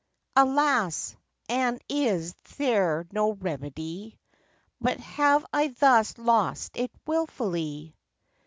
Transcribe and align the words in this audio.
Alas, 0.35 1.15
and 1.47 1.79
is 1.87 2.33
there 2.57 3.05
no 3.11 3.33
remedy? 3.33 4.17
But 4.79 4.99
have 4.99 5.45
I 5.53 5.67
thus 5.77 6.17
lost 6.17 6.71
it 6.75 6.89
wilfully? 7.05 7.95